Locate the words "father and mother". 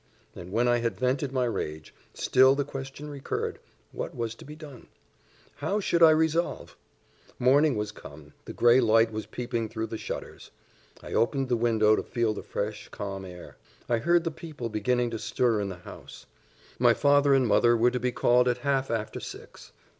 16.95-17.77